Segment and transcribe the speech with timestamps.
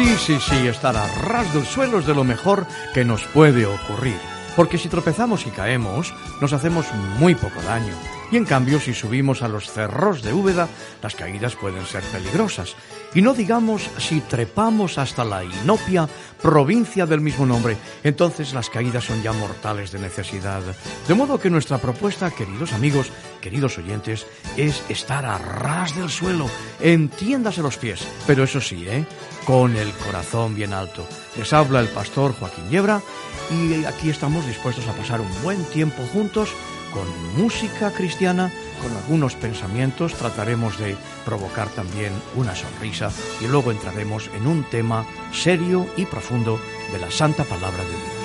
[0.00, 3.66] Sí, sí, sí, estar a ras del suelo es de lo mejor que nos puede
[3.66, 4.16] ocurrir.
[4.56, 6.86] Porque si tropezamos y caemos, nos hacemos
[7.18, 7.92] muy poco daño.
[8.32, 10.68] Y en cambio, si subimos a los cerros de Úbeda,
[11.02, 12.76] las caídas pueden ser peligrosas.
[13.12, 16.08] Y no digamos si trepamos hasta la Inopia,
[16.40, 20.62] provincia del mismo nombre, entonces las caídas son ya mortales de necesidad.
[21.08, 26.48] De modo que nuestra propuesta, queridos amigos, queridos oyentes, es estar a ras del suelo,
[26.80, 29.04] entiéndase los pies, pero eso sí, ¿eh?
[29.44, 31.04] con el corazón bien alto.
[31.36, 33.02] Les habla el pastor Joaquín Yebra
[33.50, 36.50] y aquí estamos dispuestos a pasar un buen tiempo juntos
[36.92, 37.06] con
[37.40, 38.50] música cristiana,
[38.82, 43.10] con algunos pensamientos, trataremos de provocar también una sonrisa
[43.40, 46.60] y luego entraremos en un tema serio y profundo
[46.92, 48.19] de la Santa Palabra de Dios.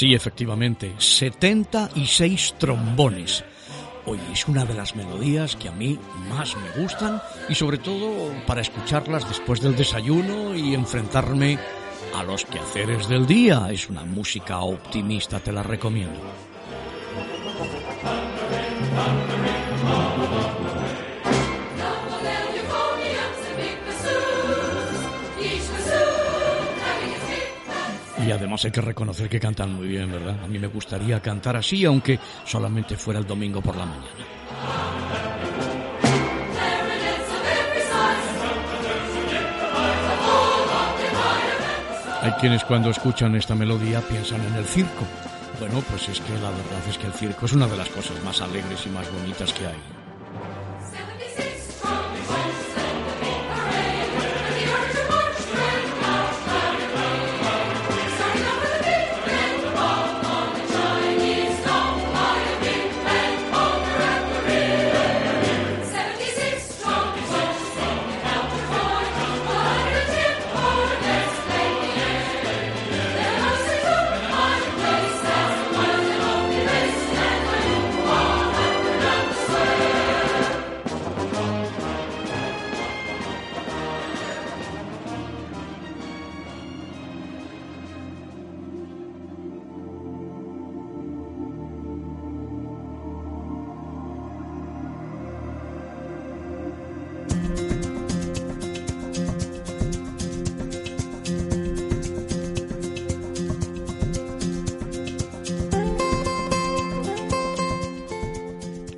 [0.00, 3.44] Sí, efectivamente, 76 trombones.
[4.06, 5.98] Oye, es una de las melodías que a mí
[6.30, 7.20] más me gustan
[7.50, 11.58] y sobre todo para escucharlas después del desayuno y enfrentarme
[12.14, 13.68] a los quehaceres del día.
[13.70, 16.18] Es una música optimista, te la recomiendo.
[28.26, 30.36] Y además hay que reconocer que cantan muy bien, ¿verdad?
[30.44, 34.06] A mí me gustaría cantar así, aunque solamente fuera el domingo por la mañana.
[42.22, 45.06] Hay quienes cuando escuchan esta melodía piensan en el circo.
[45.58, 48.22] Bueno, pues es que la verdad es que el circo es una de las cosas
[48.22, 49.99] más alegres y más bonitas que hay.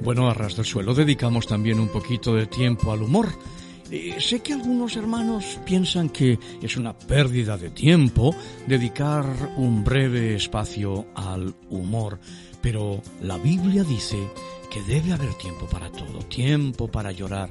[0.02, 3.28] Bueno, a ras del suelo dedicamos también un poquito de tiempo al humor.
[3.88, 8.34] Eh, sé que algunos hermanos piensan que es una pérdida de tiempo
[8.66, 9.24] dedicar
[9.56, 12.18] un breve espacio al humor,
[12.60, 14.18] pero la Biblia dice
[14.72, 17.50] que debe haber tiempo para todo, tiempo para llorar.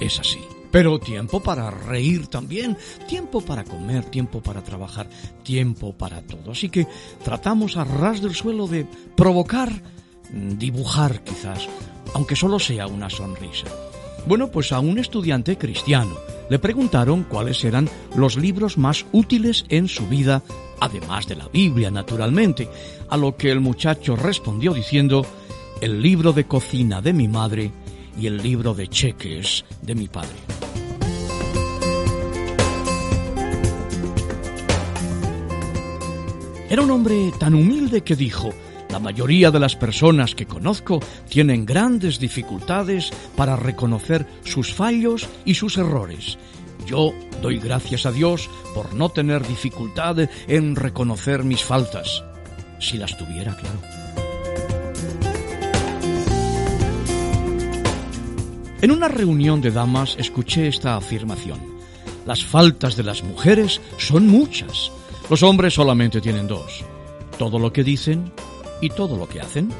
[0.00, 0.40] Es así.
[0.70, 5.10] Pero tiempo para reír también, tiempo para comer, tiempo para trabajar,
[5.42, 6.52] tiempo para todo.
[6.52, 6.86] Así que
[7.22, 8.86] tratamos a ras del suelo de
[9.16, 9.97] provocar
[10.32, 11.68] dibujar quizás,
[12.14, 13.66] aunque solo sea una sonrisa.
[14.26, 16.16] Bueno, pues a un estudiante cristiano
[16.50, 20.42] le preguntaron cuáles eran los libros más útiles en su vida,
[20.80, 22.68] además de la Biblia, naturalmente,
[23.08, 25.24] a lo que el muchacho respondió diciendo,
[25.80, 27.70] el libro de cocina de mi madre
[28.18, 30.36] y el libro de cheques de mi padre.
[36.70, 38.50] Era un hombre tan humilde que dijo,
[38.98, 40.98] la mayoría de las personas que conozco
[41.28, 46.36] tienen grandes dificultades para reconocer sus fallos y sus errores.
[46.84, 52.24] Yo doy gracias a Dios por no tener dificultad en reconocer mis faltas.
[52.80, 53.80] Si las tuviera, claro.
[58.82, 61.60] En una reunión de damas escuché esta afirmación.
[62.26, 64.90] Las faltas de las mujeres son muchas.
[65.30, 66.84] Los hombres solamente tienen dos.
[67.38, 68.32] Todo lo que dicen
[68.80, 69.70] y todo lo que hacen.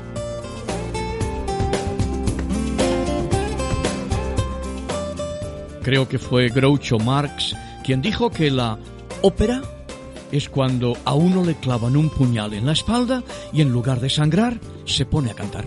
[5.82, 8.78] Creo que fue Groucho Marx quien dijo que la
[9.22, 9.62] ópera
[10.30, 13.22] es cuando a uno le clavan un puñal en la espalda
[13.52, 15.64] y en lugar de sangrar se pone a cantar.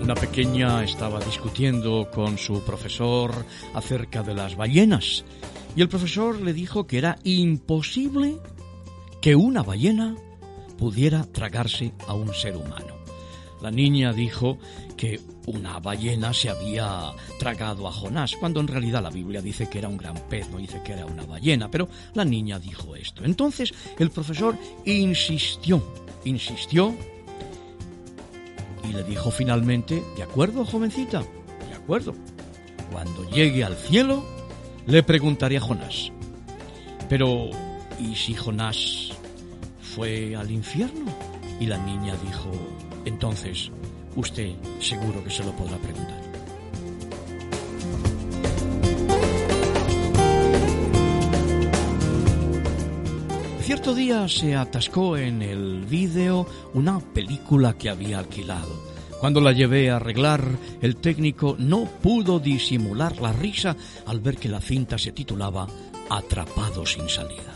[0.00, 3.32] Una pequeña estaba discutiendo con su profesor
[3.74, 5.24] acerca de las ballenas
[5.76, 8.38] y el profesor le dijo que era imposible
[9.20, 10.16] que una ballena
[10.78, 12.96] pudiera tragarse a un ser humano.
[13.60, 14.58] La niña dijo
[14.96, 19.78] que una ballena se había tragado a Jonás, cuando en realidad la Biblia dice que
[19.78, 23.24] era un gran pez, no dice que era una ballena, pero la niña dijo esto.
[23.24, 25.82] Entonces el profesor insistió,
[26.24, 26.94] insistió
[28.88, 31.20] y le dijo finalmente, de acuerdo, jovencita,
[31.68, 32.14] de acuerdo.
[32.90, 34.35] Cuando llegue al cielo,
[34.86, 36.12] le preguntaré a Jonás.
[37.08, 37.50] Pero,
[37.98, 39.10] ¿y si Jonás
[39.80, 41.12] fue al infierno?
[41.60, 42.50] Y la niña dijo,
[43.04, 43.70] entonces
[44.14, 46.26] usted seguro que se lo podrá preguntar.
[53.62, 58.85] Cierto día se atascó en el vídeo una película que había alquilado.
[59.20, 60.46] Cuando la llevé a arreglar,
[60.82, 63.76] el técnico no pudo disimular la risa
[64.06, 65.66] al ver que la cinta se titulaba
[66.10, 67.54] Atrapado sin salida.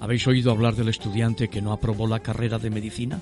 [0.00, 3.20] ¿Habéis oído hablar del estudiante que no aprobó la carrera de medicina?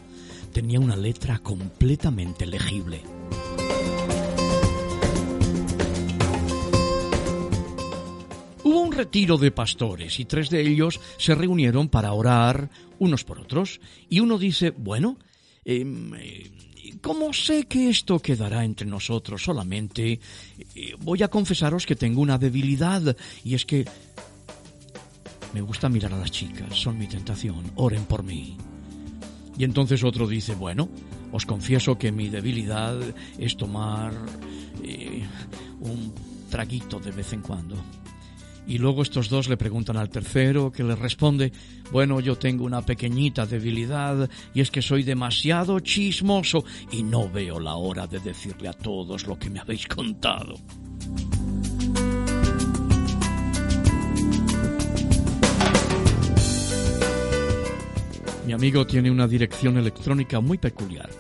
[0.53, 3.03] Tenía una letra completamente legible.
[8.97, 13.81] Retiro de pastores y tres de ellos se reunieron para orar unos por otros.
[14.09, 15.19] Y uno dice, bueno,
[15.65, 16.51] em, eh,
[17.01, 20.19] como sé que esto quedará entre nosotros solamente,
[20.75, 23.85] eh, voy a confesaros que tengo una debilidad y es que
[25.53, 28.57] me gusta mirar a las chicas, son mi tentación, oren por mí.
[29.59, 30.89] Y entonces otro dice, bueno,
[31.33, 32.99] os confieso que mi debilidad
[33.39, 34.13] es tomar
[34.83, 35.23] eh,
[35.81, 36.13] un
[36.51, 37.77] traguito de vez en cuando.
[38.67, 41.53] Y luego estos dos le preguntan al tercero, que le responde,
[41.93, 47.61] bueno, yo tengo una pequeñita debilidad y es que soy demasiado chismoso y no veo
[47.61, 50.57] la hora de decirle a todos lo que me habéis contado.
[58.47, 61.11] Mi amigo tiene una dirección electrónica muy peculiar.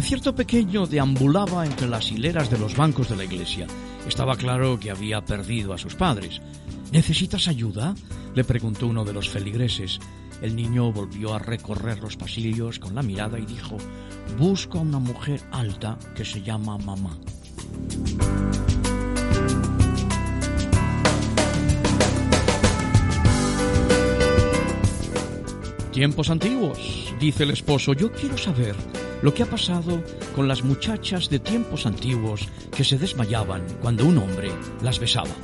[0.00, 3.66] Cierto pequeño deambulaba entre las hileras de los bancos de la iglesia.
[4.06, 6.40] Estaba claro que había perdido a sus padres.
[6.92, 7.94] ¿Necesitas ayuda?
[8.34, 9.98] le preguntó uno de los feligreses.
[10.42, 13.76] El niño volvió a recorrer los pasillos con la mirada y dijo,
[14.38, 17.18] busco a una mujer alta que se llama mamá.
[25.92, 28.76] Tiempos antiguos, dice el esposo, yo quiero saber
[29.22, 30.02] lo que ha pasado
[30.34, 32.46] con las muchachas de tiempos antiguos
[32.76, 34.50] que se desmayaban cuando un hombre
[34.82, 35.34] las besaba.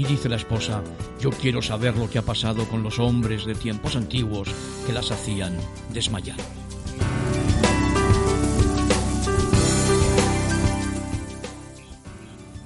[0.00, 0.82] Y dice la esposa,
[1.20, 4.48] yo quiero saber lo que ha pasado con los hombres de tiempos antiguos
[4.86, 5.54] que las hacían
[5.92, 6.38] desmayar.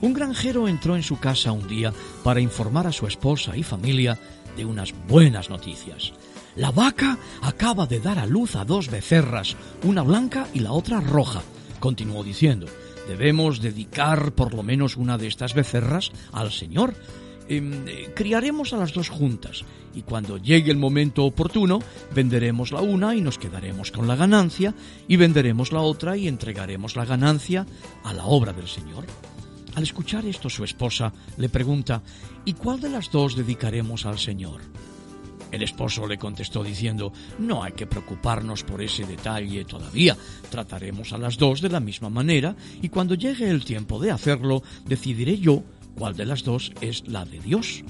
[0.00, 4.16] Un granjero entró en su casa un día para informar a su esposa y familia
[4.56, 6.12] de unas buenas noticias.
[6.54, 11.00] La vaca acaba de dar a luz a dos becerras, una blanca y la otra
[11.00, 11.42] roja,
[11.84, 12.66] continuó diciendo
[13.06, 16.94] debemos dedicar por lo menos una de estas becerras al Señor.
[17.46, 21.80] Em, criaremos a las dos juntas y cuando llegue el momento oportuno
[22.14, 24.72] venderemos la una y nos quedaremos con la ganancia
[25.08, 27.66] y venderemos la otra y entregaremos la ganancia
[28.02, 29.04] a la obra del Señor.
[29.74, 32.02] Al escuchar esto su esposa le pregunta
[32.46, 34.62] ¿y cuál de las dos dedicaremos al Señor?
[35.54, 40.16] El esposo le contestó diciendo, no hay que preocuparnos por ese detalle todavía,
[40.50, 44.64] trataremos a las dos de la misma manera y cuando llegue el tiempo de hacerlo,
[44.84, 45.62] decidiré yo
[45.94, 47.84] cuál de las dos es la de Dios.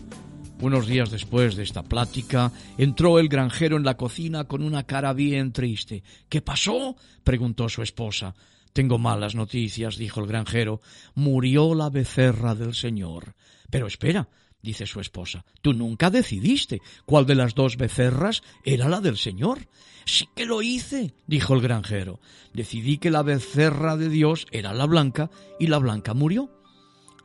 [0.60, 5.14] Unos días después de esta plática, entró el granjero en la cocina con una cara
[5.14, 6.02] bien triste.
[6.28, 6.96] ¿Qué pasó?
[7.24, 8.34] preguntó su esposa.
[8.74, 10.82] Tengo malas noticias, dijo el granjero.
[11.14, 13.34] Murió la becerra del Señor.
[13.70, 14.28] Pero espera,
[14.64, 15.44] dice su esposa.
[15.62, 19.68] Tú nunca decidiste cuál de las dos becerras era la del Señor.
[20.06, 22.18] Sí que lo hice, dijo el granjero.
[22.52, 25.30] Decidí que la becerra de Dios era la blanca
[25.60, 26.50] y la blanca murió.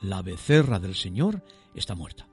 [0.02, 1.44] La becerra del Señor
[1.74, 2.28] está muerta.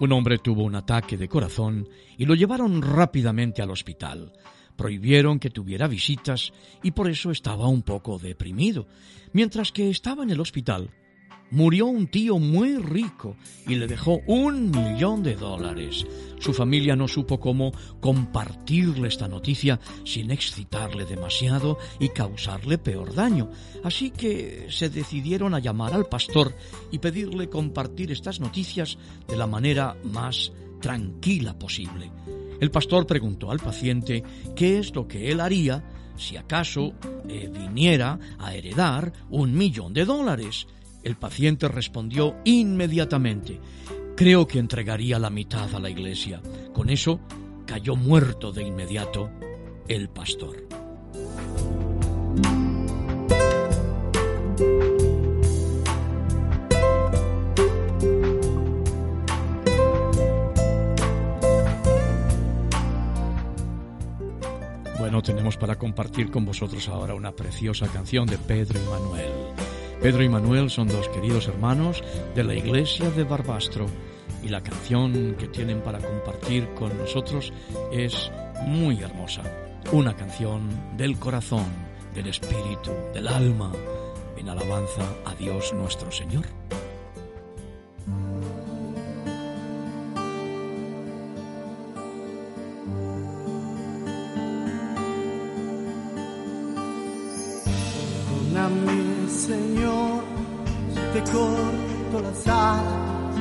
[0.00, 4.32] Un hombre tuvo un ataque de corazón y lo llevaron rápidamente al hospital
[4.80, 8.86] prohibieron que tuviera visitas y por eso estaba un poco deprimido.
[9.34, 10.88] Mientras que estaba en el hospital,
[11.50, 13.36] murió un tío muy rico
[13.68, 16.06] y le dejó un millón de dólares.
[16.38, 23.50] Su familia no supo cómo compartirle esta noticia sin excitarle demasiado y causarle peor daño.
[23.84, 26.56] Así que se decidieron a llamar al pastor
[26.90, 28.96] y pedirle compartir estas noticias
[29.28, 32.10] de la manera más tranquila posible.
[32.60, 34.22] El pastor preguntó al paciente
[34.54, 35.82] qué es lo que él haría
[36.16, 36.92] si acaso
[37.28, 40.66] eh, viniera a heredar un millón de dólares.
[41.02, 43.58] El paciente respondió inmediatamente,
[44.14, 46.42] creo que entregaría la mitad a la iglesia.
[46.74, 47.20] Con eso
[47.66, 49.30] cayó muerto de inmediato
[49.88, 50.79] el pastor.
[65.22, 69.30] Tenemos para compartir con vosotros ahora una preciosa canción de Pedro y Manuel.
[70.00, 72.02] Pedro y Manuel son dos queridos hermanos
[72.34, 73.86] de la iglesia de Barbastro
[74.42, 77.52] y la canción que tienen para compartir con nosotros
[77.92, 78.30] es
[78.66, 79.42] muy hermosa.
[79.92, 81.66] Una canción del corazón,
[82.14, 83.72] del espíritu, del alma,
[84.38, 86.10] en alabanza a Dios nuestro.
[86.10, 86.46] Señor,
[101.24, 103.34] corto las alas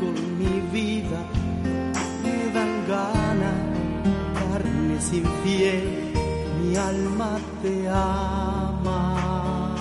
[0.00, 1.20] con mi vida,
[2.22, 3.60] me dan ganas,
[4.34, 6.12] carne sin piel,
[6.60, 9.74] mi alma te ama.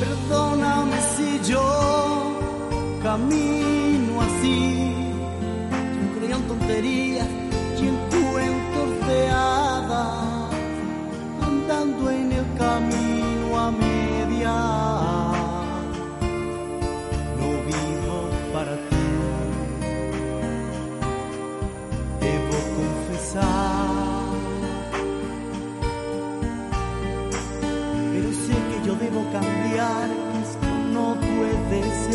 [0.00, 1.66] Perdóname si yo
[3.02, 4.92] camino así,
[5.94, 7.13] yo creo en tonterías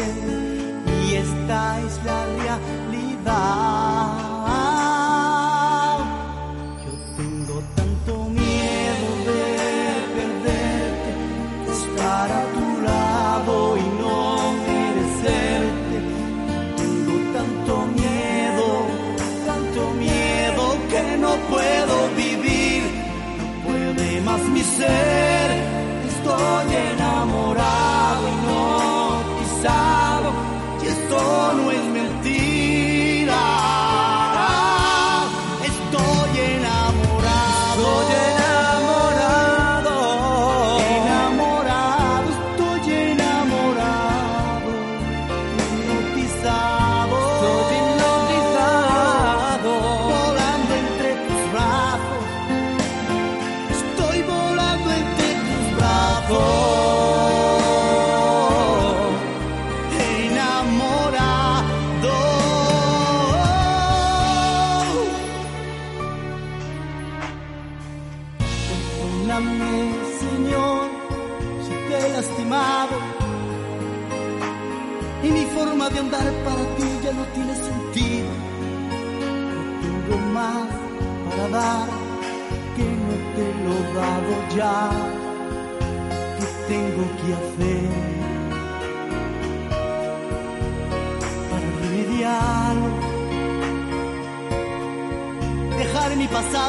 [0.06, 3.89] y esta es la realidad.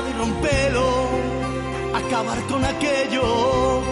[0.08, 1.08] Y romperlo,
[1.94, 3.82] acabar con aquello.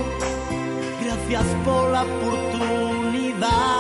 [1.03, 3.78] Gracias por la oportunidad.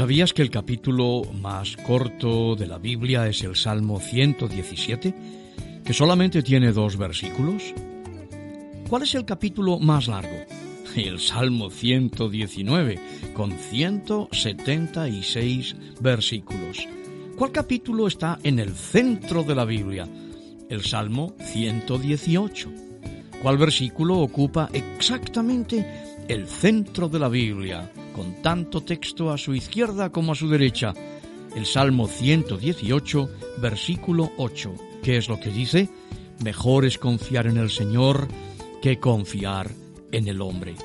[0.00, 5.14] ¿Sabías que el capítulo más corto de la Biblia es el Salmo 117,
[5.84, 7.74] que solamente tiene dos versículos?
[8.88, 10.38] ¿Cuál es el capítulo más largo?
[10.96, 12.98] El Salmo 119,
[13.34, 16.88] con 176 versículos.
[17.36, 20.08] ¿Cuál capítulo está en el centro de la Biblia?
[20.70, 22.70] El Salmo 118.
[23.42, 25.84] ¿Cuál versículo ocupa exactamente
[26.26, 27.92] el centro de la Biblia?
[28.14, 30.92] Con tanto texto a su izquierda como a su derecha.
[31.54, 33.28] El Salmo 118,
[33.60, 34.74] versículo 8.
[35.02, 35.88] ¿Qué es lo que dice?
[36.44, 38.28] Mejor es confiar en el Señor
[38.80, 39.70] que confiar
[40.12, 40.76] en el hombre.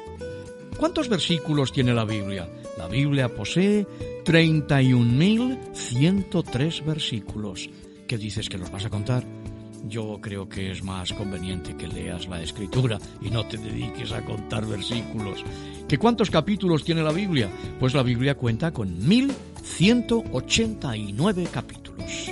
[0.78, 2.50] ¿Cuántos versículos tiene la Biblia?
[2.78, 3.88] La Biblia posee
[4.26, 7.70] 31.103 versículos.
[8.08, 9.45] ¿Qué dices que los vas a contar?
[9.88, 14.26] Yo creo que es más conveniente que leas la escritura y no te dediques a
[14.26, 15.44] contar versículos.
[15.88, 17.48] ¿Que cuántos capítulos tiene la Biblia?
[17.80, 22.32] Pues la Biblia cuenta con 1189 capítulos.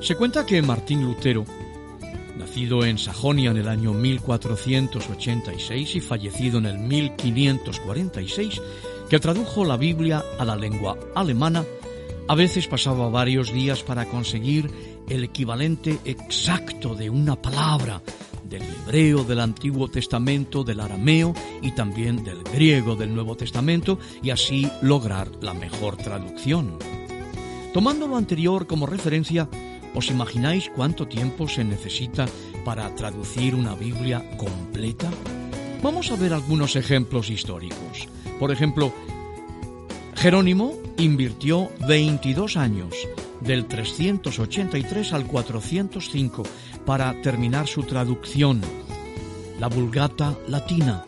[0.00, 1.44] Se cuenta que Martín Lutero
[2.54, 8.62] nacido en Sajonia en el año 1486 y fallecido en el 1546,
[9.10, 11.64] que tradujo la Biblia a la lengua alemana,
[12.28, 14.70] a veces pasaba varios días para conseguir
[15.08, 18.00] el equivalente exacto de una palabra
[18.44, 24.30] del hebreo del Antiguo Testamento, del arameo y también del griego del Nuevo Testamento y
[24.30, 26.78] así lograr la mejor traducción.
[27.72, 29.48] Tomando lo anterior como referencia,
[29.94, 32.26] ¿Os imagináis cuánto tiempo se necesita
[32.64, 35.10] para traducir una Biblia completa?
[35.82, 38.08] Vamos a ver algunos ejemplos históricos.
[38.40, 38.92] Por ejemplo,
[40.16, 42.94] Jerónimo invirtió 22 años,
[43.40, 46.42] del 383 al 405,
[46.84, 48.60] para terminar su traducción,
[49.60, 51.04] la Vulgata Latina,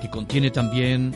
[0.00, 1.14] que contiene también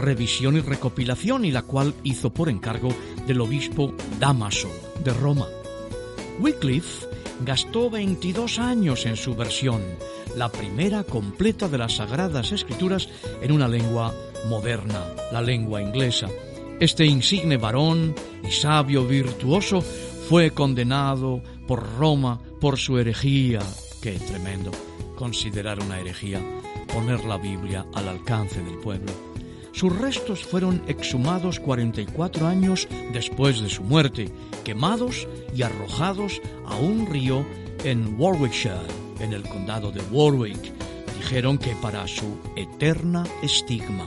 [0.00, 2.88] revisión y recopilación y la cual hizo por encargo
[3.26, 4.70] del obispo Damaso
[5.04, 5.46] de Roma.
[6.38, 7.06] Wycliffe
[7.44, 9.82] gastó 22 años en su versión,
[10.36, 13.08] la primera completa de las Sagradas Escrituras
[13.42, 14.14] en una lengua
[14.48, 16.28] moderna, la lengua inglesa.
[16.80, 18.14] Este insigne varón
[18.46, 23.60] y sabio virtuoso fue condenado por Roma por su herejía.
[24.00, 24.70] Qué tremendo
[25.16, 26.40] considerar una herejía,
[26.94, 29.27] poner la Biblia al alcance del pueblo.
[29.72, 34.30] Sus restos fueron exhumados 44 años después de su muerte,
[34.64, 37.44] quemados y arrojados a un río
[37.84, 38.76] en Warwickshire,
[39.20, 40.72] en el condado de Warwick.
[41.16, 44.06] Dijeron que para su eterna estigma.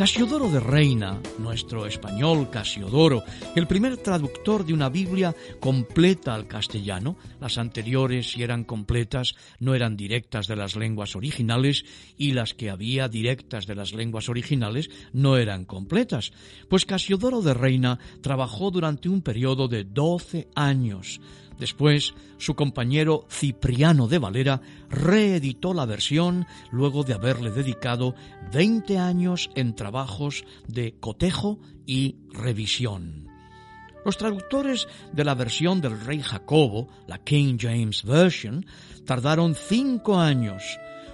[0.00, 3.22] Casiodoro de Reina, nuestro español Casiodoro,
[3.54, 9.74] el primer traductor de una Biblia completa al castellano, las anteriores, si eran completas, no
[9.74, 11.84] eran directas de las lenguas originales
[12.16, 16.32] y las que había directas de las lenguas originales no eran completas,
[16.70, 21.20] pues Casiodoro de Reina trabajó durante un periodo de doce años,
[21.60, 28.14] Después, su compañero Cipriano de Valera reeditó la versión luego de haberle dedicado
[28.50, 33.28] 20 años en trabajos de cotejo y revisión.
[34.06, 38.64] Los traductores de la versión del rey Jacobo, la King James Version,
[39.04, 40.62] tardaron cinco años.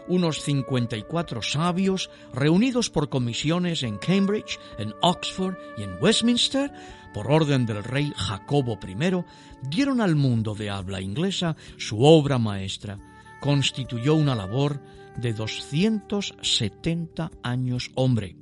[0.06, 6.70] Unos 54 sabios, reunidos por comisiones en Cambridge, en Oxford y en Westminster,
[7.16, 9.24] por orden del rey Jacobo I,
[9.62, 12.98] dieron al mundo de habla inglesa su obra maestra.
[13.40, 14.82] Constituyó una labor
[15.16, 18.36] de 270 años hombre.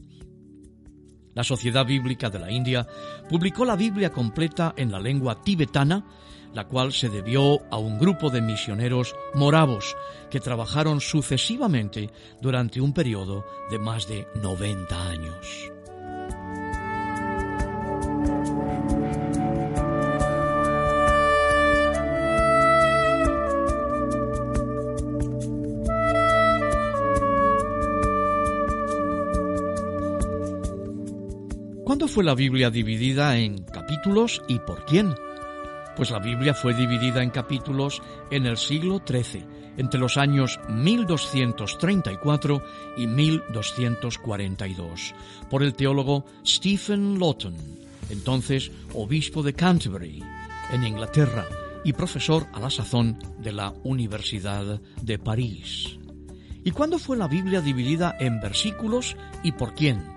[1.35, 2.85] La Sociedad Bíblica de la India
[3.29, 6.05] publicó la Biblia completa en la lengua tibetana,
[6.53, 9.97] la cual se debió a un grupo de misioneros moravos
[10.33, 12.11] que trabajaron sucesivamente
[12.43, 15.74] durante un periodo de más de 90 años.
[32.15, 35.17] Fue la Biblia dividida en capítulos y por quién?
[35.97, 38.01] Pues la Biblia fue dividida en capítulos
[38.31, 39.45] en el siglo XIII,
[39.79, 42.63] entre los años 1234
[42.99, 45.13] y 1242,
[45.51, 47.57] por el teólogo Stephen Lawton,
[48.11, 50.23] entonces obispo de Canterbury,
[50.71, 51.47] en Inglaterra,
[51.83, 55.99] y profesor a la sazón de la Universidad de París.
[56.63, 60.14] ¿Y cuándo fue la Biblia dividida en versículos y por quién?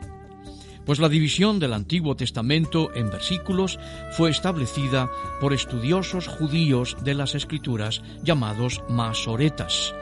[0.87, 3.77] Pues la división del Antiguo Testamento en versículos
[4.13, 9.93] fue establecida por estudiosos judíos de las Escrituras llamados masoretas.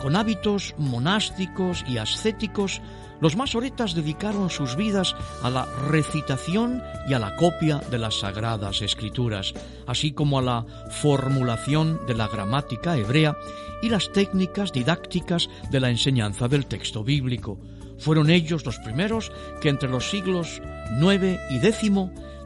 [0.00, 2.80] Con hábitos monásticos y ascéticos,
[3.20, 8.80] los masoretas dedicaron sus vidas a la recitación y a la copia de las sagradas
[8.80, 9.52] escrituras,
[9.86, 10.66] así como a la
[11.02, 13.36] formulación de la gramática hebrea
[13.82, 17.58] y las técnicas didácticas de la enseñanza del texto bíblico.
[18.00, 20.60] Fueron ellos los primeros que entre los siglos
[20.98, 21.92] IX y X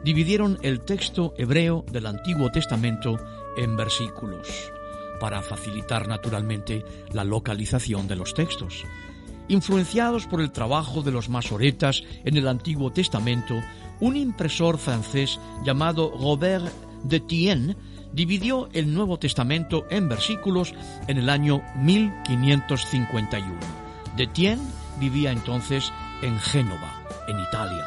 [0.03, 3.17] dividieron el texto hebreo del Antiguo Testamento
[3.57, 4.71] en versículos,
[5.19, 8.83] para facilitar naturalmente la localización de los textos.
[9.47, 13.55] Influenciados por el trabajo de los masoretas en el Antiguo Testamento,
[14.01, 16.65] un impresor francés llamado Robert
[17.03, 17.77] de Tienne
[18.11, 20.73] dividió el Nuevo Testamento en versículos
[21.07, 23.55] en el año 1551.
[24.17, 24.61] De Tienne
[24.99, 27.85] vivía entonces en Génova, en Italia.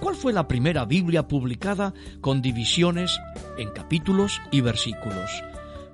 [0.00, 3.20] ¿Cuál fue la primera Biblia publicada con divisiones
[3.58, 5.30] en capítulos y versículos?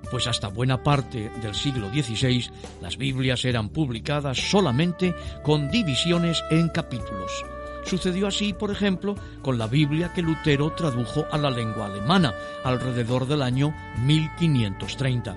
[0.09, 2.49] Pues hasta buena parte del siglo XVI
[2.81, 7.43] las Biblias eran publicadas solamente con divisiones en capítulos.
[7.85, 13.27] Sucedió así, por ejemplo, con la Biblia que Lutero tradujo a la lengua alemana alrededor
[13.27, 13.73] del año
[14.05, 15.35] 1530.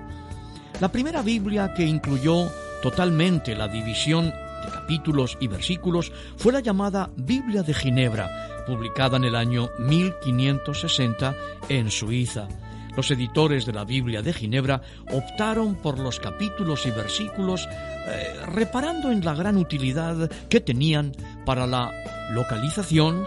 [0.80, 2.48] La primera Biblia que incluyó
[2.83, 4.33] totalmente la división
[4.64, 11.35] de capítulos y versículos fue la llamada Biblia de Ginebra, publicada en el año 1560
[11.68, 12.49] en Suiza.
[12.96, 17.68] Los editores de la Biblia de Ginebra optaron por los capítulos y versículos
[18.07, 21.12] eh, reparando en la gran utilidad que tenían
[21.44, 21.92] para la
[22.31, 23.27] localización,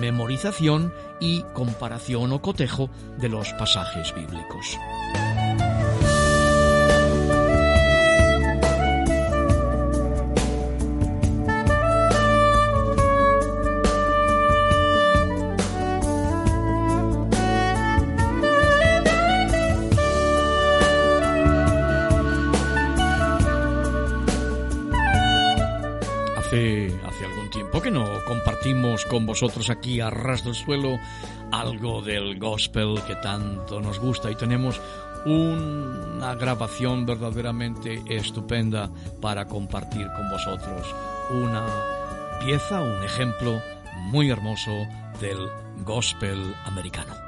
[0.00, 4.78] memorización y comparación o cotejo de los pasajes bíblicos.
[29.02, 31.00] Con vosotros aquí a ras del suelo
[31.50, 34.80] algo del gospel que tanto nos gusta y tenemos
[35.26, 40.94] una grabación verdaderamente estupenda para compartir con vosotros.
[41.30, 41.66] Una
[42.44, 43.60] pieza, un ejemplo
[44.10, 44.70] muy hermoso
[45.20, 45.38] del
[45.84, 47.23] gospel americano.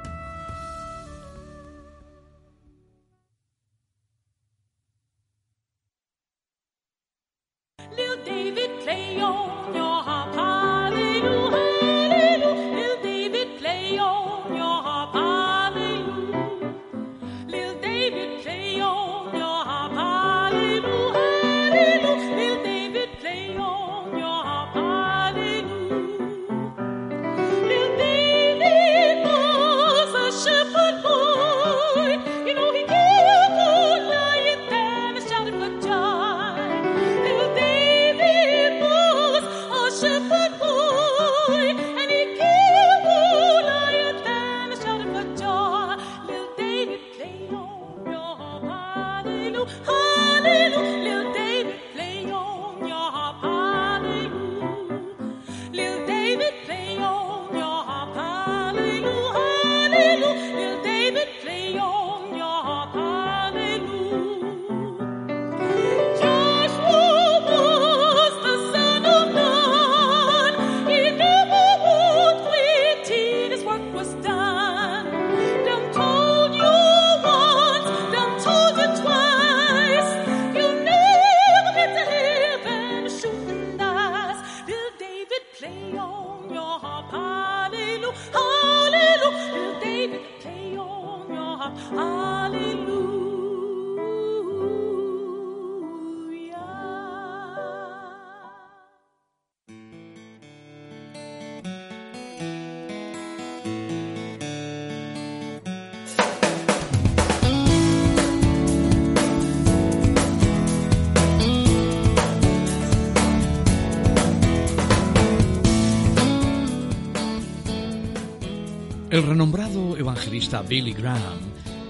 [120.37, 121.39] Evangelista Billy Graham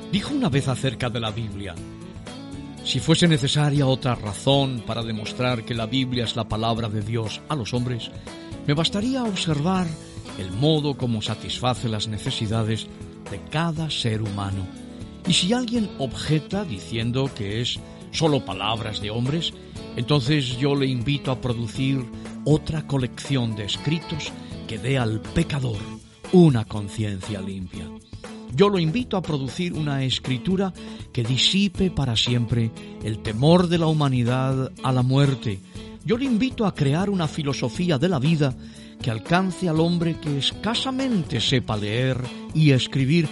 [0.10, 1.76] dijo una vez acerca de la Biblia,
[2.86, 7.42] si fuese necesaria otra razón para demostrar que la Biblia es la palabra de Dios
[7.50, 8.10] a los hombres,
[8.66, 9.86] me bastaría observar
[10.40, 12.88] el modo como satisface las necesidades
[13.30, 14.66] de cada ser humano.
[15.28, 17.78] Y si alguien objeta diciendo que es
[18.12, 19.52] solo palabras de hombres,
[19.98, 22.06] entonces yo le invito a producir
[22.46, 24.32] otra colección de escritos
[24.70, 25.82] que dé al pecador
[26.32, 27.88] una conciencia limpia.
[28.58, 30.74] Yo lo invito a producir una escritura
[31.14, 32.72] que disipe para siempre
[33.04, 35.60] el temor de la humanidad a la muerte.
[36.04, 38.58] Yo le invito a crear una filosofía de la vida
[39.00, 42.20] que alcance al hombre que escasamente sepa leer
[42.56, 43.30] y escribir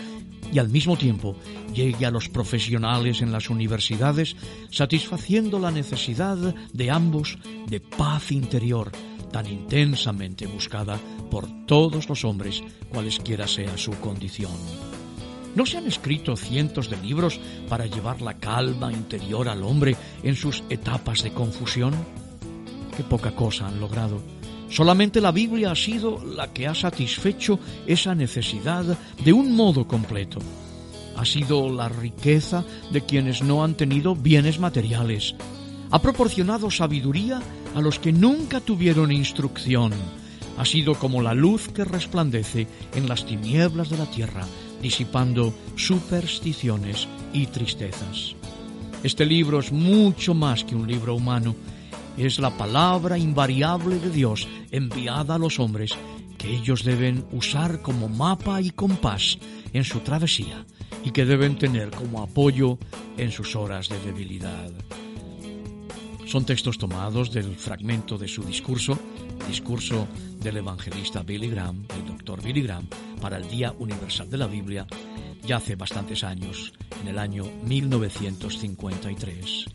[0.53, 1.35] y al mismo tiempo
[1.73, 4.35] llegue a los profesionales en las universidades
[4.69, 6.37] satisfaciendo la necesidad
[6.71, 8.91] de ambos de paz interior
[9.31, 10.99] tan intensamente buscada
[11.31, 12.61] por todos los hombres,
[12.91, 14.51] cualesquiera sea su condición.
[15.55, 17.39] ¿No se han escrito cientos de libros
[17.69, 21.93] para llevar la calma interior al hombre en sus etapas de confusión?
[22.95, 24.21] Qué poca cosa han logrado.
[24.69, 30.39] Solamente la Biblia ha sido la que ha satisfecho esa necesidad de un modo completo.
[31.15, 35.35] Ha sido la riqueza de quienes no han tenido bienes materiales.
[35.89, 37.41] Ha proporcionado sabiduría
[37.73, 39.93] a los que nunca tuvieron instrucción.
[40.57, 44.45] Ha sido como la luz que resplandece en las tinieblas de la tierra
[44.85, 48.35] disipando supersticiones y tristezas.
[49.01, 51.55] Este libro es mucho más que un libro humano,
[52.17, 55.89] es la palabra invariable de Dios enviada a los hombres
[56.37, 59.39] que ellos deben usar como mapa y compás
[59.73, 60.63] en su travesía
[61.03, 62.77] y que deben tener como apoyo
[63.17, 64.69] en sus horas de debilidad.
[66.27, 68.99] Son textos tomados del fragmento de su discurso,
[69.47, 70.07] discurso
[70.39, 74.87] del evangelista Billy Graham, el doctor Billy Graham, para el Día Universal de la Biblia,
[75.45, 79.65] ya hace bastantes años, en el año 1953.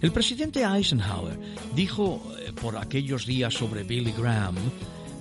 [0.00, 1.38] El presidente Eisenhower
[1.74, 4.54] dijo eh, por aquellos días sobre Billy Graham,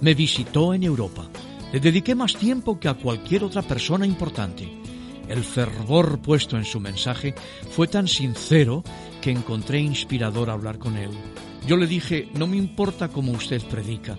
[0.01, 1.27] me visitó en Europa.
[1.73, 4.69] Le dediqué más tiempo que a cualquier otra persona importante.
[5.27, 7.35] El fervor puesto en su mensaje
[7.71, 8.83] fue tan sincero
[9.21, 11.11] que encontré inspirador hablar con él.
[11.67, 14.17] Yo le dije, no me importa cómo usted predica,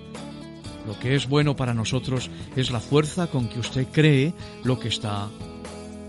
[0.86, 4.32] lo que es bueno para nosotros es la fuerza con que usted cree
[4.64, 5.28] lo que está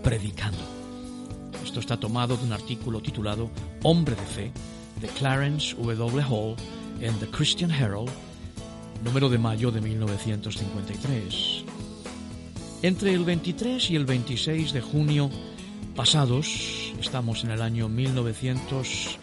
[0.03, 0.59] predicando.
[1.63, 3.49] Esto está tomado de un artículo titulado
[3.83, 4.51] Hombre de Fe
[4.99, 6.23] de Clarence W.
[6.23, 6.55] Hall
[6.99, 8.09] en The Christian Herald,
[9.03, 11.63] número de mayo de 1953.
[12.83, 15.29] Entre el 23 y el 26 de junio
[15.95, 19.19] pasados, estamos en el año 1900,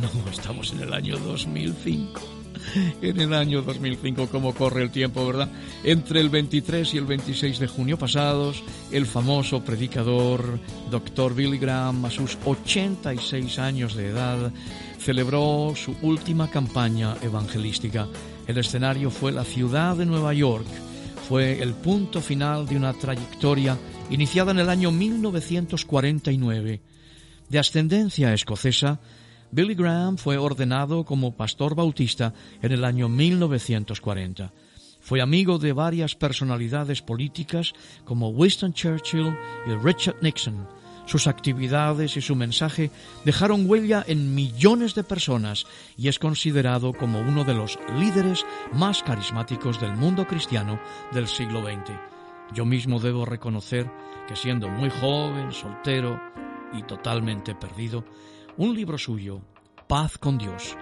[0.00, 2.31] no, estamos en el año 2005
[3.02, 5.48] en el año 2005, cómo corre el tiempo, ¿verdad?
[5.84, 10.58] Entre el 23 y el 26 de junio pasados, el famoso predicador
[10.90, 11.34] Dr.
[11.34, 14.52] Billy Graham, a sus 86 años de edad,
[14.98, 18.08] celebró su última campaña evangelística.
[18.46, 20.66] El escenario fue la ciudad de Nueva York.
[21.28, 23.78] Fue el punto final de una trayectoria
[24.10, 26.80] iniciada en el año 1949.
[27.48, 29.00] De ascendencia escocesa,
[29.54, 34.50] Billy Graham fue ordenado como pastor bautista en el año 1940.
[34.98, 37.74] Fue amigo de varias personalidades políticas
[38.06, 39.36] como Winston Churchill
[39.66, 40.66] y Richard Nixon.
[41.04, 42.90] Sus actividades y su mensaje
[43.26, 45.66] dejaron huella en millones de personas
[45.98, 50.80] y es considerado como uno de los líderes más carismáticos del mundo cristiano
[51.12, 51.92] del siglo XX.
[52.54, 53.90] Yo mismo debo reconocer
[54.26, 56.18] que siendo muy joven, soltero
[56.72, 58.02] y totalmente perdido,
[58.58, 59.40] un libro suyo,
[59.88, 60.76] Paz con Dios,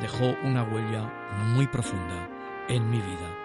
[0.00, 1.12] dejó una huella
[1.54, 2.28] muy profunda
[2.68, 3.43] en mi vida.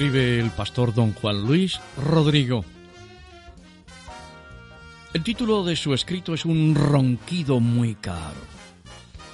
[0.00, 2.64] Escribe el pastor don Juan Luis Rodrigo.
[5.12, 8.40] El título de su escrito es Un ronquido muy caro.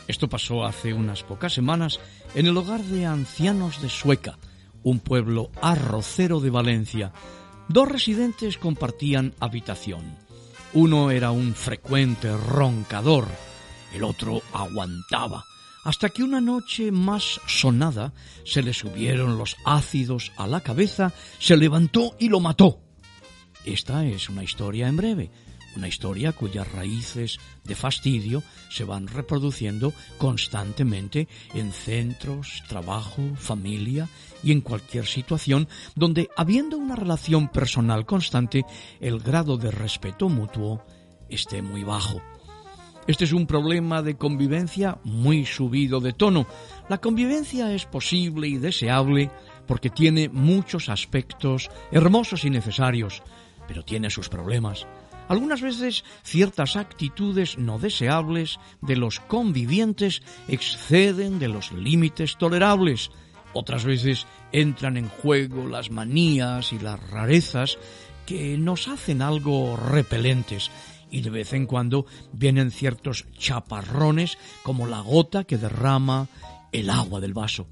[0.09, 2.01] Esto pasó hace unas pocas semanas
[2.35, 4.41] en el hogar de ancianos de Sueca,
[4.83, 7.13] un pueblo arrocero de Valencia.
[7.69, 10.17] Dos residentes compartían habitación.
[10.75, 13.29] Uno era un frecuente roncador,
[13.95, 15.45] el otro aguantaba
[15.87, 18.13] hasta que una noche más sonada
[18.45, 22.81] se le subieron los ácidos a la cabeza, se levantó y lo mató.
[23.65, 25.31] Esta es una historia en breve,
[25.77, 34.09] una historia cuyas raíces de fastidio se van reproduciendo constantemente en centros, trabajo, familia
[34.43, 38.65] y en cualquier situación donde, habiendo una relación personal constante,
[38.99, 40.85] el grado de respeto mutuo
[41.29, 42.21] esté muy bajo.
[43.07, 46.47] Este es un problema de convivencia muy subido de tono.
[46.89, 49.31] La convivencia es posible y deseable
[49.69, 53.23] porque tiene muchos aspectos hermosos y necesarios,
[53.69, 54.87] pero tiene sus problemas.
[55.29, 63.11] Algunas veces ciertas actitudes no deseables de los convivientes exceden de los límites tolerables.
[63.53, 67.79] Otras veces entran en juego las manías y las rarezas
[68.27, 70.71] que nos hacen algo repelentes
[71.11, 76.29] y de vez en cuando vienen ciertos chaparrones como la gota que derrama
[76.73, 77.67] el agua del vaso.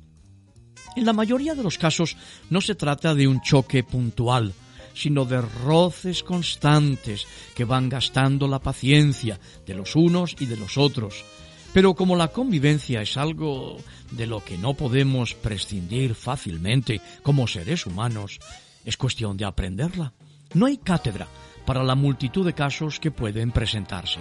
[0.96, 2.16] En la mayoría de los casos
[2.50, 4.54] no se trata de un choque puntual,
[4.94, 10.78] sino de roces constantes que van gastando la paciencia de los unos y de los
[10.78, 11.24] otros.
[11.72, 13.78] Pero como la convivencia es algo
[14.12, 18.38] de lo que no podemos prescindir fácilmente como seres humanos,
[18.84, 20.12] es cuestión de aprenderla.
[20.54, 21.26] No hay cátedra,
[21.64, 24.20] para la multitud de casos que pueden presentarse.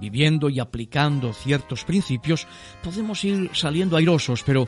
[0.00, 2.46] Viviendo y aplicando ciertos principios
[2.82, 4.66] podemos ir saliendo airosos, pero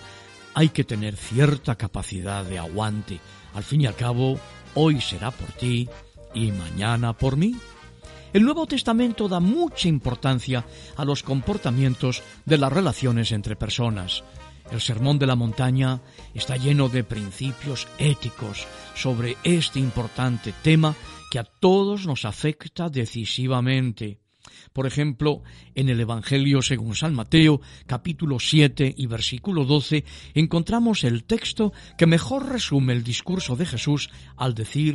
[0.55, 3.21] hay que tener cierta capacidad de aguante.
[3.55, 4.39] Al fin y al cabo,
[4.75, 5.89] hoy será por ti
[6.35, 7.57] y mañana por mí.
[8.33, 10.65] El Nuevo Testamento da mucha importancia
[10.97, 14.25] a los comportamientos de las relaciones entre personas.
[14.73, 16.01] El Sermón de la Montaña
[16.35, 20.97] está lleno de principios éticos sobre este importante tema
[21.35, 24.21] que a todos nos afecta decisivamente.
[24.73, 25.43] Por ejemplo,
[25.75, 30.05] en el Evangelio según San Mateo, capítulo 7 y versículo 12,
[30.35, 34.95] encontramos el texto que mejor resume el discurso de Jesús al decir,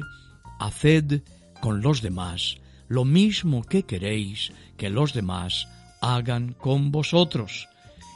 [0.62, 1.24] Haced
[1.60, 5.68] con los demás lo mismo que queréis que los demás
[6.00, 7.68] hagan con vosotros.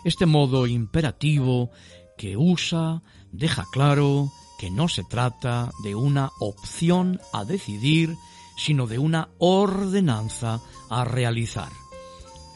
[0.06, 1.72] Este modo imperativo
[2.18, 3.04] que usa
[3.34, 4.32] deja claro
[4.64, 8.16] que no se trata de una opción a decidir,
[8.56, 11.68] sino de una ordenanza a realizar.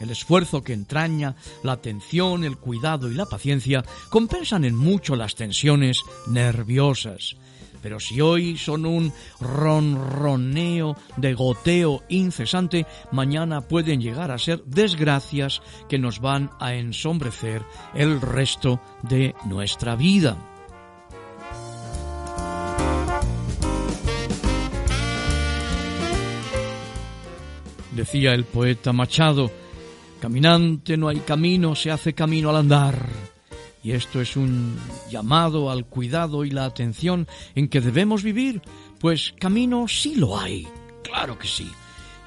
[0.00, 5.34] El esfuerzo que entraña la atención, el cuidado y la paciencia compensan en mucho las
[5.34, 7.36] tensiones nerviosas.
[7.82, 15.60] Pero si hoy son un ronroneo de goteo incesante, mañana pueden llegar a ser desgracias
[15.90, 20.38] que nos van a ensombrecer el resto de nuestra vida.
[27.98, 29.50] Decía el poeta Machado,
[30.20, 33.08] caminante no hay camino, se hace camino al andar.
[33.82, 34.78] Y esto es un
[35.10, 37.26] llamado al cuidado y la atención
[37.56, 38.62] en que debemos vivir,
[39.00, 40.68] pues camino sí lo hay,
[41.02, 41.68] claro que sí.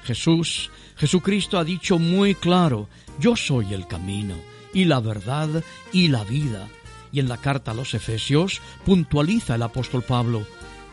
[0.04, 4.34] Jesús, Jesucristo ha dicho muy claro, yo soy el camino
[4.74, 6.68] y la verdad y la vida.
[7.12, 10.46] Y en la carta a los Efesios puntualiza el apóstol Pablo,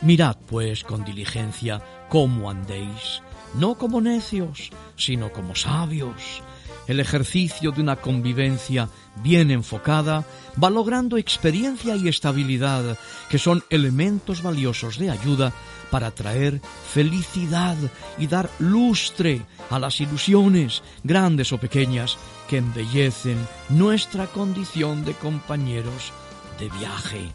[0.03, 3.21] mirad pues con diligencia cómo andéis
[3.55, 6.43] no como necios, sino como sabios.
[6.87, 8.89] El ejercicio de una convivencia
[9.21, 10.25] bien enfocada
[10.61, 12.97] va logrando experiencia y estabilidad,
[13.29, 15.53] que son elementos valiosos de ayuda
[15.91, 16.59] para traer
[16.91, 17.77] felicidad
[18.17, 23.37] y dar lustre a las ilusiones, grandes o pequeñas, que embellecen
[23.69, 26.11] nuestra condición de compañeros
[26.59, 27.31] de viaje.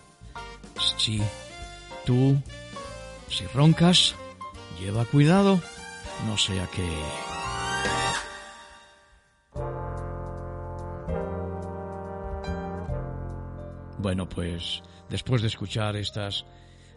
[0.96, 1.22] Sí,
[2.04, 2.42] tú,
[3.28, 4.16] si roncas,
[4.80, 5.60] lleva cuidado
[6.26, 6.88] no sea que...
[13.98, 16.44] Bueno, pues después de escuchar estas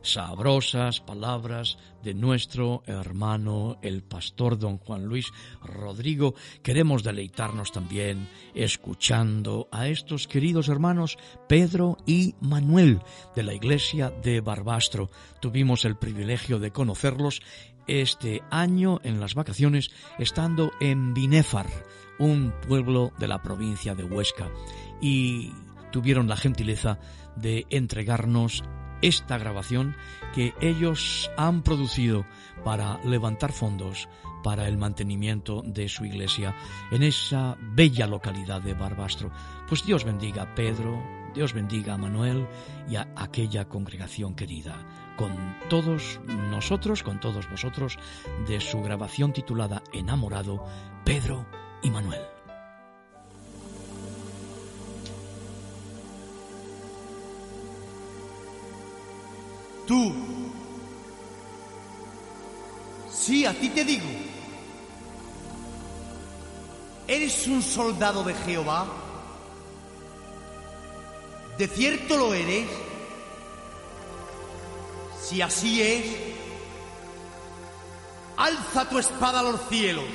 [0.02, 9.68] sabrosas palabras de nuestro hermano el pastor don Juan Luis Rodrigo, queremos deleitarnos también escuchando
[9.72, 11.18] a estos queridos hermanos
[11.48, 13.02] Pedro y Manuel
[13.36, 15.10] de la iglesia de Barbastro.
[15.42, 17.42] Tuvimos el privilegio de conocerlos
[17.88, 21.68] este año en las vacaciones estando en Binéfar,
[22.20, 24.50] un pueblo de la provincia de Huesca,
[25.02, 25.54] y
[25.92, 27.00] tuvieron la gentileza
[27.36, 28.64] de entregarnos
[29.02, 29.96] esta grabación
[30.34, 32.26] que ellos han producido
[32.64, 34.10] para levantar fondos
[34.44, 36.56] para el mantenimiento de su iglesia
[36.92, 39.32] en esa bella localidad de Barbastro.
[39.68, 42.48] Pues Dios bendiga a Pedro, Dios bendiga a Manuel
[42.90, 45.07] y a aquella congregación querida.
[45.18, 47.98] Con todos nosotros, con todos vosotros,
[48.48, 50.64] de su grabación titulada Enamorado,
[51.04, 51.48] Pedro
[51.82, 52.22] y Manuel.
[59.88, 60.14] Tú,
[63.10, 64.06] sí, a ti te digo,
[67.08, 68.86] ¿eres un soldado de Jehová?
[71.58, 72.87] ¿De cierto lo eres?
[75.28, 76.06] Si así es,
[78.38, 80.06] alza tu espada a los cielos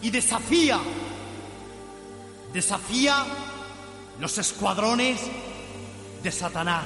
[0.00, 0.80] y desafía,
[2.54, 3.26] desafía
[4.18, 5.20] los escuadrones
[6.22, 6.84] de Satanás.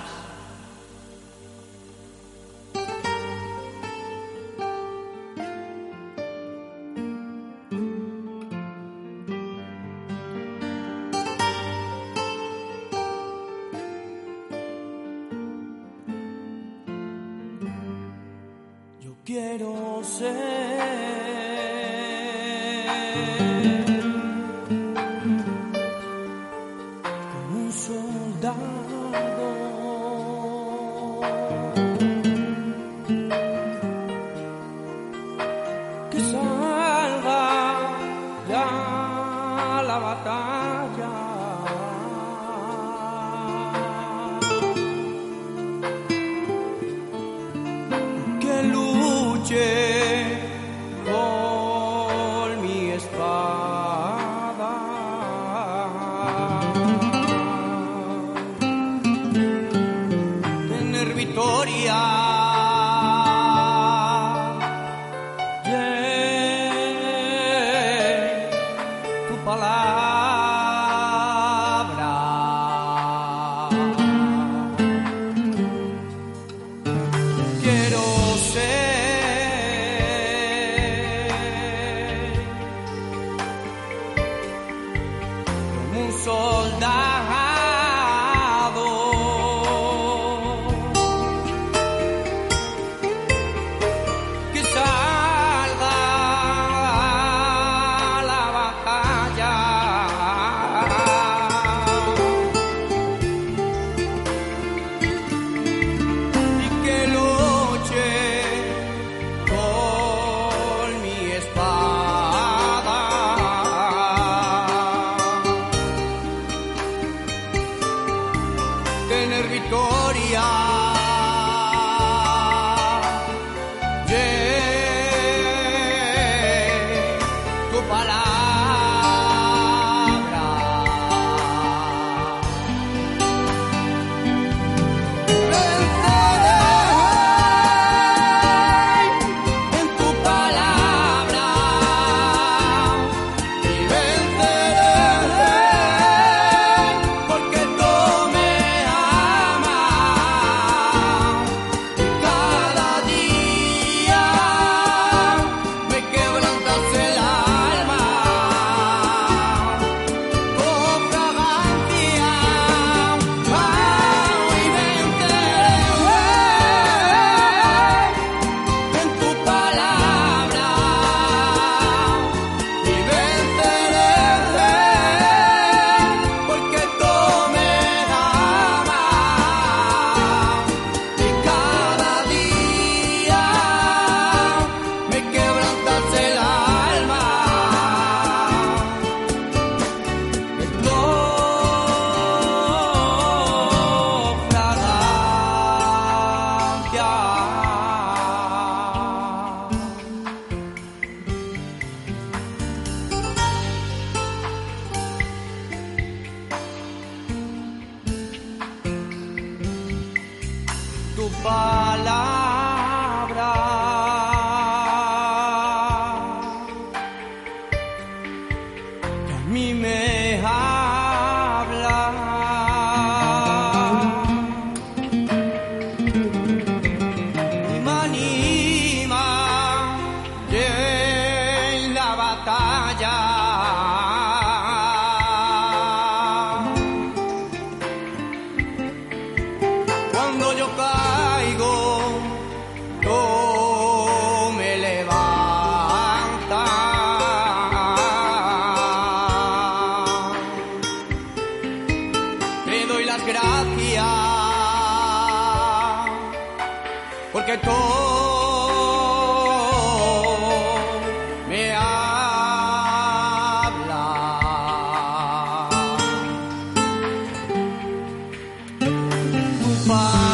[269.84, 270.31] Tu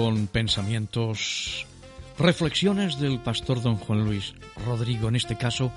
[0.00, 1.66] con pensamientos,
[2.18, 4.32] reflexiones del pastor don Juan Luis
[4.64, 5.70] Rodrigo, en este caso,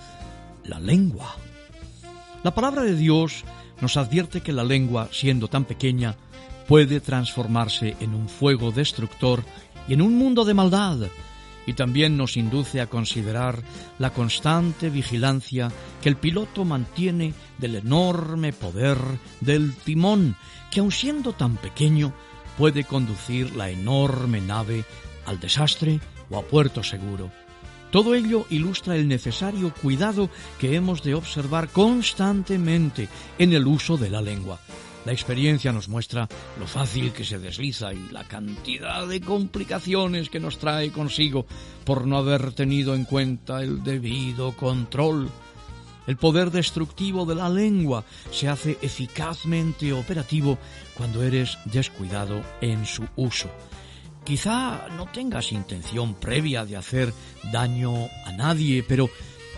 [0.64, 1.36] la lengua.
[2.42, 3.44] La palabra de Dios
[3.82, 6.16] nos advierte que la lengua, siendo tan pequeña,
[6.70, 9.44] puede transformarse en un fuego destructor
[9.90, 11.00] y en un mundo de maldad,
[11.68, 13.62] y también nos induce a considerar
[14.00, 15.70] la constante vigilancia
[16.02, 19.00] que el piloto mantiene del enorme poder
[19.42, 20.38] del timón,
[20.72, 22.14] que aun siendo tan pequeño,
[22.58, 24.84] puede conducir la enorme nave
[25.26, 26.00] al desastre
[26.30, 27.32] o a puerto seguro.
[27.92, 30.30] Todo ello ilustra el necesario cuidado
[30.60, 34.60] que hemos de observar constantemente en el uso de la lengua.
[35.06, 36.30] La experiencia nos muestra
[36.60, 41.46] lo fácil que se desliza y la cantidad de complicaciones que nos trae consigo
[41.84, 45.30] por no haber tenido en cuenta el debido control.
[46.06, 50.58] El poder destructivo de la lengua se hace eficazmente operativo
[50.96, 53.50] cuando eres descuidado en su uso.
[54.24, 57.14] Quizá no tengas intención previa de hacer
[57.52, 57.94] daño
[58.26, 59.10] a nadie, pero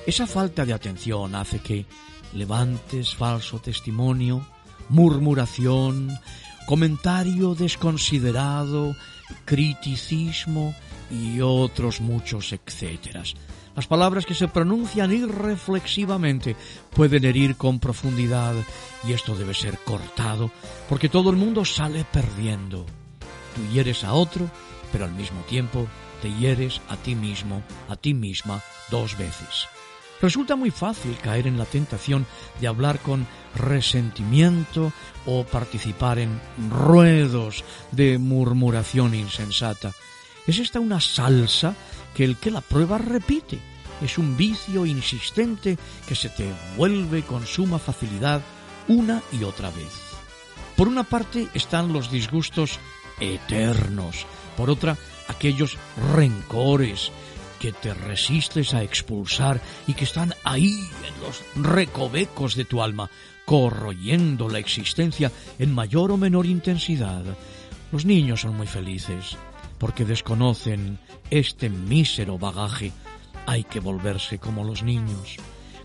[0.07, 1.85] esa falta de atención hace que
[2.33, 4.45] levantes falso testimonio,
[4.89, 6.17] murmuración,
[6.65, 8.95] comentario desconsiderado,
[9.45, 10.75] criticismo
[11.11, 13.35] y otros muchos etcéteras.
[13.75, 16.55] Las palabras que se pronuncian irreflexivamente
[16.95, 18.53] pueden herir con profundidad
[19.05, 20.49] y esto debe ser cortado
[20.87, 22.85] porque todo el mundo sale perdiendo.
[23.53, 24.49] Tú hieres a otro,
[24.93, 25.87] pero al mismo tiempo
[26.21, 29.67] te hieres a ti mismo, a ti misma, dos veces.
[30.21, 32.25] Resulta muy fácil caer en la tentación
[32.61, 34.93] de hablar con resentimiento
[35.25, 39.91] o participar en ruedos de murmuración insensata.
[40.47, 41.75] Es esta una salsa
[42.15, 43.59] que el que la prueba repite.
[44.01, 48.41] Es un vicio insistente que se te vuelve con suma facilidad
[48.87, 50.15] una y otra vez.
[50.75, 52.79] Por una parte están los disgustos
[53.19, 54.25] eternos,
[54.57, 54.97] por otra
[55.27, 55.77] aquellos
[56.13, 57.11] rencores
[57.59, 63.09] que te resistes a expulsar y que están ahí en los recovecos de tu alma,
[63.45, 67.23] corroyendo la existencia en mayor o menor intensidad.
[67.91, 69.37] Los niños son muy felices
[69.85, 70.97] porque desconocen
[71.29, 72.91] este mísero bagaje.
[73.45, 75.37] Hay que volverse como los niños.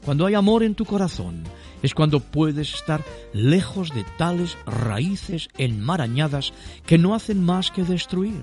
[0.03, 1.45] Cuando hay amor en tu corazón,
[1.83, 6.55] es cuando puedes estar lejos de tales raíces enmarañadas
[6.87, 8.43] que no hacen más que destruir.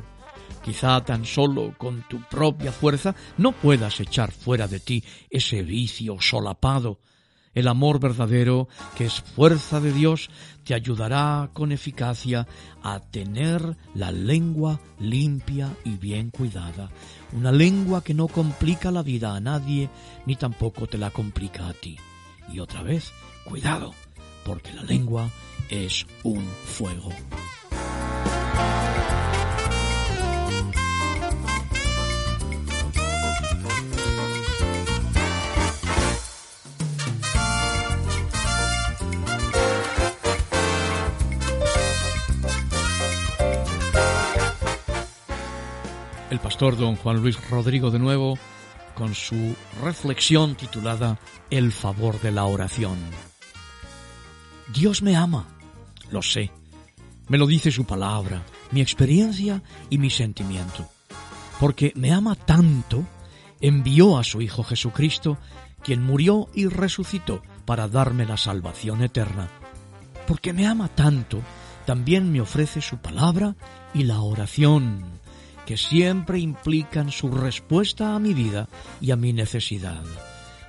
[0.63, 6.17] Quizá tan solo con tu propia fuerza no puedas echar fuera de ti ese vicio
[6.21, 6.99] solapado.
[7.57, 10.29] El amor verdadero, que es fuerza de Dios,
[10.63, 12.47] te ayudará con eficacia
[12.83, 16.91] a tener la lengua limpia y bien cuidada.
[17.33, 19.89] Una lengua que no complica la vida a nadie,
[20.27, 21.97] ni tampoco te la complica a ti.
[22.53, 23.11] Y otra vez,
[23.43, 23.95] cuidado,
[24.45, 25.27] porque la lengua
[25.71, 27.09] es un fuego.
[46.29, 48.37] El pastor don Juan Luis Rodrigo de nuevo
[48.95, 51.19] con su reflexión titulada
[51.49, 52.97] El favor de la oración.
[54.73, 55.47] Dios me ama,
[56.11, 56.51] lo sé,
[57.29, 60.87] me lo dice su palabra, mi experiencia y mi sentimiento.
[61.59, 63.05] Porque me ama tanto,
[63.61, 65.37] envió a su Hijo Jesucristo,
[65.83, 69.49] quien murió y resucitó para darme la salvación eterna.
[70.27, 71.41] Porque me ama tanto,
[71.85, 73.55] también me ofrece su palabra
[73.93, 75.17] y la oración
[75.67, 78.69] que siempre implican su respuesta a mi vida
[79.01, 80.01] y a mi necesidad.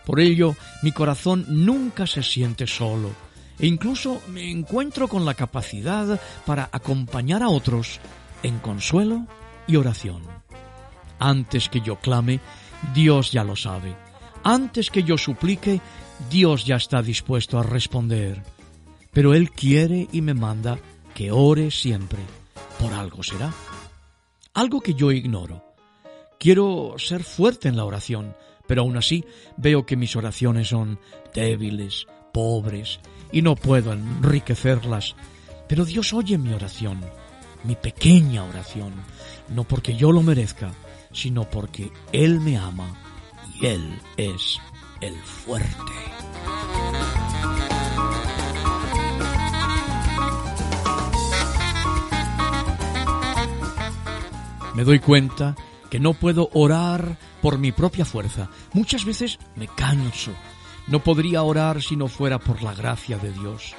[0.05, 3.11] Por ello, mi corazón nunca se siente solo
[3.61, 8.01] e incluso me encuentro con la capacidad para acompañar a otros
[8.43, 9.25] en consuelo
[9.69, 10.23] y oración.
[11.21, 12.41] Antes que yo clame,
[12.93, 13.95] Dios ya lo sabe.
[14.43, 15.81] Antes que yo suplique,
[16.29, 18.43] Dios ya está dispuesto a responder.
[19.13, 20.77] Pero Él quiere y me manda
[21.15, 22.19] que ore siempre.
[22.81, 23.53] Por algo será
[24.59, 25.65] algo que yo ignoro.
[26.39, 28.37] Quiero ser fuerte en la oración,
[28.67, 29.25] pero aún así
[29.57, 30.99] veo que mis oraciones son
[31.33, 32.99] débiles, pobres,
[33.31, 35.15] y no puedo enriquecerlas.
[35.69, 37.01] Pero Dios oye mi oración,
[37.63, 38.95] mi pequeña oración,
[39.49, 40.73] no porque yo lo merezca,
[41.13, 42.97] sino porque Él me ama
[43.61, 44.59] y Él es
[45.01, 45.93] el fuerte.
[54.79, 55.57] Me doy cuenta
[55.91, 58.49] que no puedo orar por mi propia fuerza.
[58.75, 60.31] Muchas veces me canso.
[60.87, 63.75] No podría orar si no fuera por la gracia de Dios.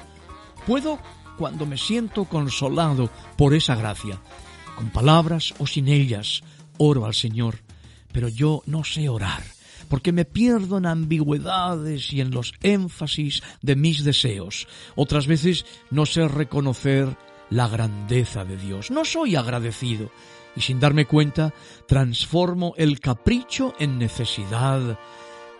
[0.66, 0.98] Puedo
[1.38, 4.20] cuando me siento consolado por esa gracia.
[4.76, 6.42] Con palabras o sin ellas,
[6.76, 7.60] oro al Señor.
[8.12, 9.42] Pero yo no sé orar,
[9.88, 14.68] porque me pierdo en ambigüedades y en los énfasis de mis deseos.
[14.96, 17.16] Otras veces no sé reconocer
[17.48, 18.90] la grandeza de Dios.
[18.90, 20.10] No soy agradecido
[20.56, 21.52] y sin darme cuenta
[21.86, 24.98] transformo el capricho en necesidad.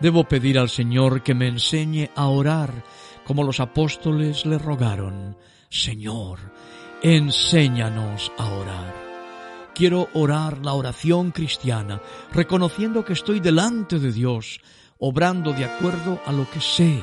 [0.01, 2.85] Debo pedir al Señor que me enseñe a orar
[3.25, 5.37] como los apóstoles le rogaron.
[5.69, 6.39] Señor,
[7.03, 9.11] enséñanos a orar.
[9.75, 12.01] Quiero orar la oración cristiana,
[12.33, 14.61] reconociendo que estoy delante de Dios,
[14.99, 17.01] obrando de acuerdo a lo que sé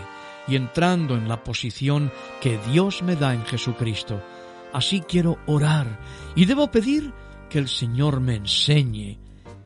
[0.48, 2.12] y entrando en la posición
[2.42, 4.22] que Dios me da en Jesucristo.
[4.74, 6.00] Así quiero orar
[6.36, 7.14] y debo pedir
[7.50, 9.20] que el Señor me enseñe.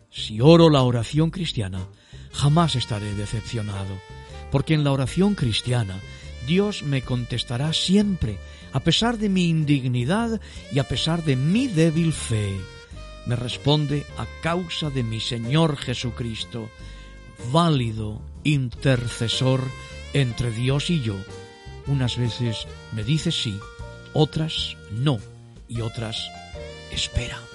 [0.09, 1.87] Si oro la oración cristiana,
[2.33, 3.97] jamás estaré decepcionado,
[4.51, 5.99] porque en la oración cristiana
[6.47, 8.37] Dios me contestará siempre,
[8.73, 12.59] a pesar de mi indignidad y a pesar de mi débil fe.
[13.25, 16.69] Me responde a causa de mi Señor Jesucristo,
[17.51, 19.61] válido intercesor
[20.13, 21.15] entre Dios y yo.
[21.87, 23.59] Unas veces me dice sí,
[24.13, 25.19] otras no
[25.67, 26.29] y otras
[26.91, 27.50] espera.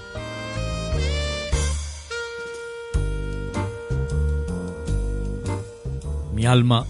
[6.37, 6.84] Mi alma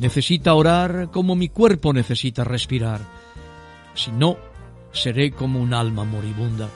[0.00, 3.00] necesita orar como mi cuerpo necesita respirar.
[3.94, 4.36] Si no,
[4.90, 6.68] seré como un alma moribunda,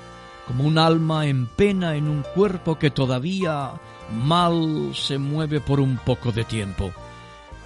[0.47, 3.73] como un alma en pena en un cuerpo que todavía
[4.13, 6.93] mal se mueve por un poco de tiempo.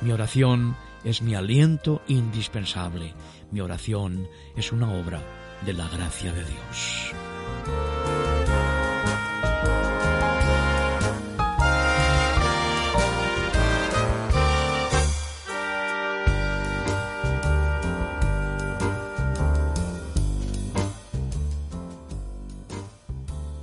[0.00, 3.12] Mi oración es mi aliento indispensable.
[3.50, 4.26] Mi oración
[4.57, 5.20] es una obra
[5.66, 7.12] de la gracia de Dios.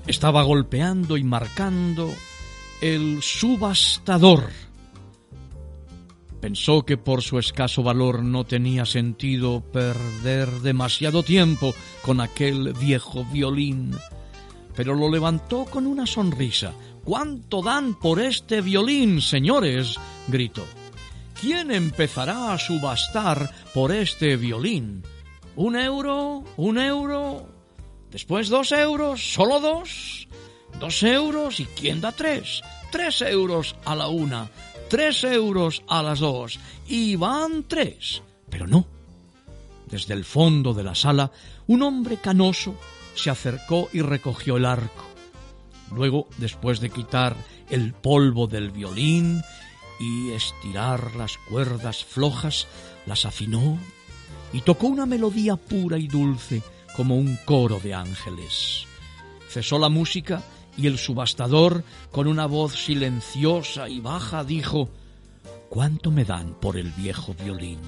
[0.07, 2.13] Estaba golpeando y marcando
[2.81, 4.49] el subastador.
[6.41, 13.23] Pensó que por su escaso valor no tenía sentido perder demasiado tiempo con aquel viejo
[13.31, 13.95] violín,
[14.75, 16.73] pero lo levantó con una sonrisa.
[17.05, 19.95] ¿Cuánto dan por este violín, señores?
[20.27, 20.65] gritó.
[21.39, 25.03] ¿Quién empezará a subastar por este violín?
[25.55, 26.43] ¿Un euro?
[26.57, 27.52] ¿Un euro?
[28.13, 30.27] Después dos euros, solo dos.
[30.79, 32.61] dos euros y quién da tres,
[32.91, 34.49] tres euros a la una,
[34.87, 38.21] tres euros a las dos y van tres.
[38.51, 38.85] Pero no.
[39.87, 41.31] Desde el fondo de la sala,
[41.65, 42.75] un hombre canoso
[43.15, 45.05] se acercó y recogió el arco.
[45.91, 47.35] Luego, después de quitar
[47.71, 49.41] el polvo del violín
[49.99, 52.67] y estirar las cuerdas flojas,
[53.07, 53.79] las afinó
[54.51, 56.61] y tocó una melodía pura y dulce
[56.95, 58.85] como un coro de ángeles.
[59.49, 60.43] Cesó la música
[60.77, 64.89] y el subastador, con una voz silenciosa y baja, dijo
[65.69, 67.79] ¿Cuánto me dan por el viejo violín?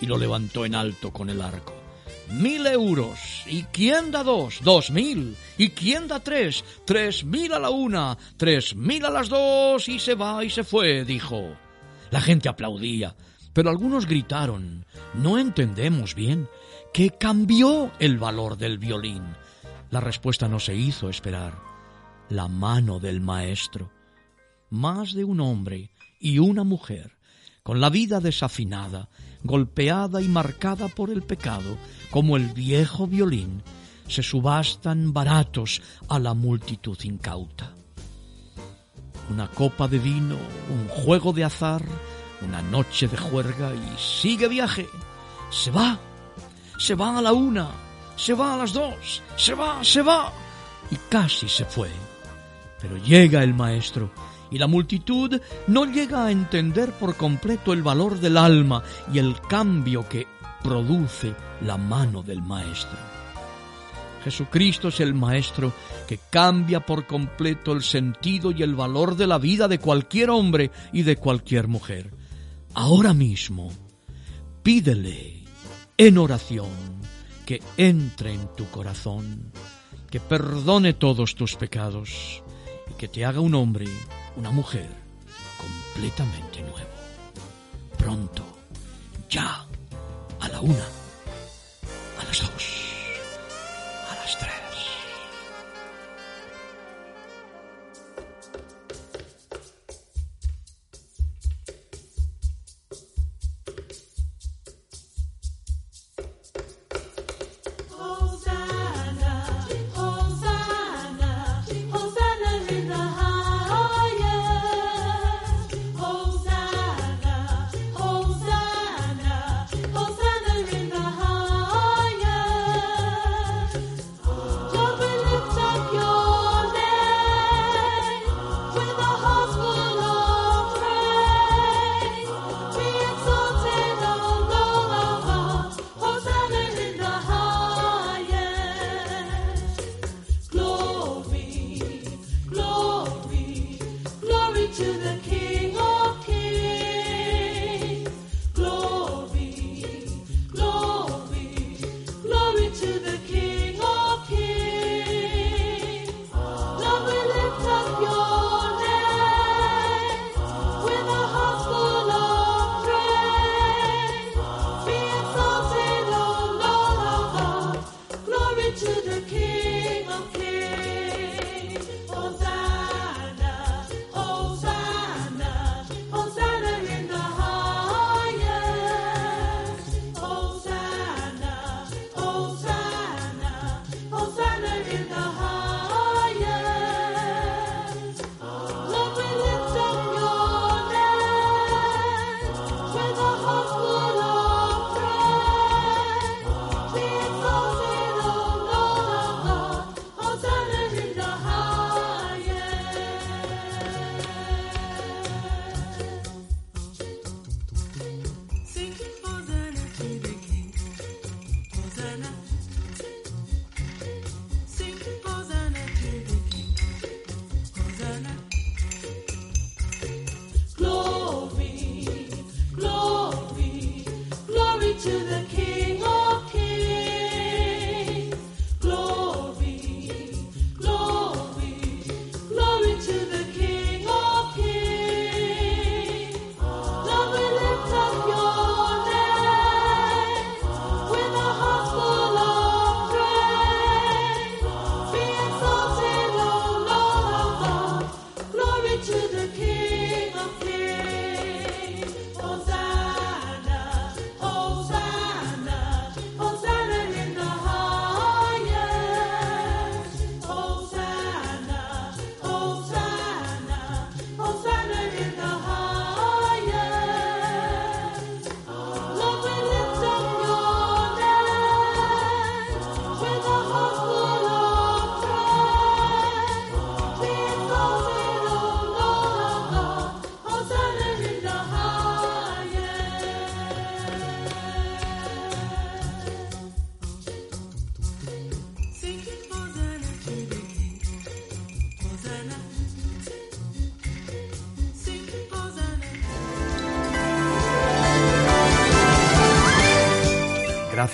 [0.00, 1.74] Y lo levantó en alto con el arco.
[2.30, 3.44] Mil euros.
[3.46, 4.60] ¿Y quién da dos?
[4.62, 5.34] Dos mil.
[5.56, 6.62] ¿Y quién da tres?
[6.84, 8.18] Tres mil a la una.
[8.36, 9.88] Tres mil a las dos.
[9.88, 11.56] Y se va y se fue, dijo.
[12.10, 13.16] La gente aplaudía,
[13.54, 14.84] pero algunos gritaron.
[15.14, 16.48] No entendemos bien
[16.92, 19.22] que cambió el valor del violín.
[19.90, 21.58] La respuesta no se hizo esperar.
[22.28, 23.90] La mano del maestro.
[24.70, 27.16] Más de un hombre y una mujer,
[27.62, 29.08] con la vida desafinada,
[29.42, 31.78] golpeada y marcada por el pecado,
[32.10, 33.62] como el viejo violín,
[34.08, 37.74] se subastan baratos a la multitud incauta.
[39.30, 40.36] Una copa de vino,
[40.70, 41.84] un juego de azar,
[42.40, 44.86] una noche de juerga y sigue viaje.
[45.50, 45.98] Se va,
[46.78, 47.68] se va a la una,
[48.16, 50.32] se va a las dos, se va, se va.
[50.90, 51.90] Y casi se fue.
[52.80, 54.10] Pero llega el maestro
[54.50, 59.38] y la multitud no llega a entender por completo el valor del alma y el
[59.40, 60.26] cambio que
[60.62, 62.98] produce la mano del maestro.
[64.24, 65.72] Jesucristo es el Maestro
[66.06, 70.70] que cambia por completo el sentido y el valor de la vida de cualquier hombre
[70.92, 72.12] y de cualquier mujer.
[72.74, 73.70] Ahora mismo,
[74.62, 75.37] pídele
[75.98, 76.70] en oración
[77.44, 79.52] que entre en tu corazón,
[80.10, 82.42] que perdone todos tus pecados
[82.90, 83.86] y que te haga un hombre,
[84.36, 84.88] una mujer
[85.58, 86.88] completamente nuevo.
[87.98, 88.44] Pronto,
[89.28, 89.66] ya,
[90.40, 90.86] a la una,
[92.20, 92.88] a las dos.